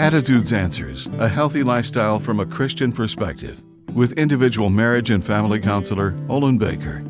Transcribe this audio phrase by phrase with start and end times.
[0.00, 3.62] Attitudes Answers A Healthy Lifestyle from a Christian Perspective
[3.92, 7.00] with individual marriage and family counselor Olin Baker.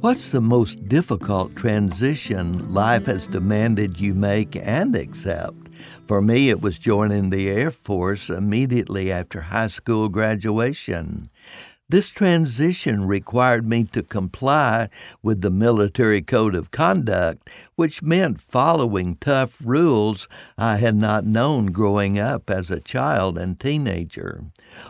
[0.00, 5.68] What's the most difficult transition life has demanded you make and accept?
[6.06, 11.28] For me, it was joining the Air Force immediately after high school graduation.
[11.90, 14.90] This transition required me to comply
[15.22, 20.28] with the military code of conduct, which meant following tough rules
[20.58, 24.44] I had not known growing up as a child and teenager.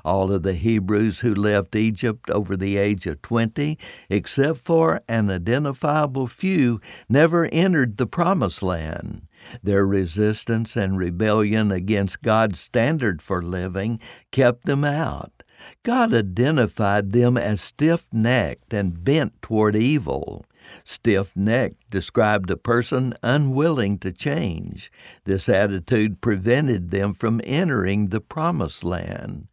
[0.04, 3.78] All of the Hebrews who left Egypt over the age of 20,
[4.10, 9.22] except for an identifiable few, never entered the Promised Land.
[9.62, 14.00] Their resistance and rebellion against God's standard for living
[14.32, 15.44] kept them out.
[15.82, 20.44] God identified them as stiff necked and bent toward evil.
[20.84, 24.92] Stiff necked described a person unwilling to change.
[25.24, 29.48] This attitude prevented them from entering the promised land.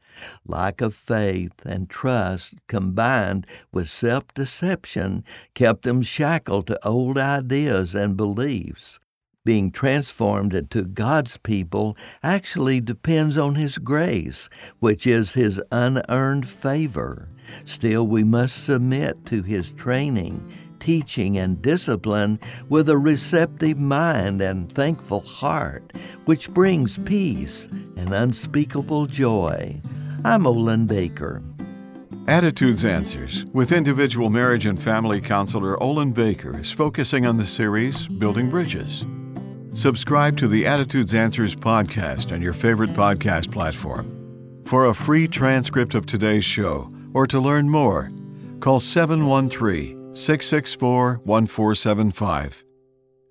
[0.45, 7.95] Lack of faith and trust combined with self deception kept them shackled to old ideas
[7.95, 8.99] and beliefs
[9.45, 17.29] being transformed into God's people actually depends on His grace, which is His unearned favor.
[17.63, 24.71] Still, we must submit to His training, teaching, and discipline with a receptive mind and
[24.71, 25.93] thankful heart,
[26.25, 29.79] which brings peace and unspeakable joy.
[30.25, 31.43] I'm Olin Baker.
[32.27, 38.07] Attitudes Answers with individual marriage and family counselor Olin Baker is focusing on the series
[38.07, 39.05] Building Bridges.
[39.75, 44.63] Subscribe to the Attitudes Answers podcast on your favorite podcast platform.
[44.65, 48.09] For a free transcript of today's show or to learn more,
[48.61, 52.63] call 713 664 1475.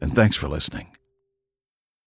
[0.02, 0.93] And thanks for listening.